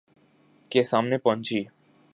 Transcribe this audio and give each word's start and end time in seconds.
کے 0.71 0.83
سامنے 0.83 1.17
پہنچی 1.17 1.63